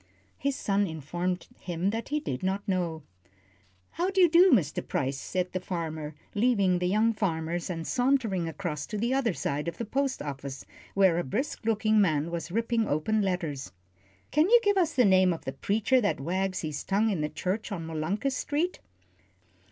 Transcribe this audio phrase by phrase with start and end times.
[0.39, 3.03] His son informed him that he did not know.
[3.91, 4.87] "How d'ye do, Mr.
[4.87, 9.67] Price," said the farmer, leaving the young farmers, and sauntering across to the other side
[9.67, 13.71] of the post office, where a brisk looking man was ripping open letters.
[14.31, 17.29] "Can you give us the name of the preacher that wags his tongue in the
[17.29, 18.79] church on Molunkus Street?"